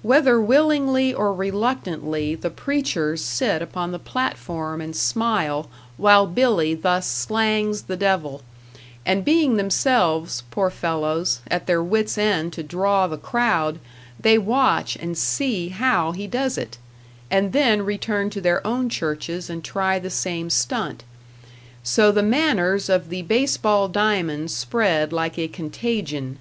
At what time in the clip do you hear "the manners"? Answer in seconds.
22.10-22.88